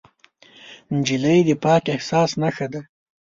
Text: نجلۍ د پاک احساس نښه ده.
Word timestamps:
نجلۍ 0.95 1.39
د 1.47 1.49
پاک 1.63 1.83
احساس 1.95 2.31
نښه 2.41 2.67
ده. 2.73 2.81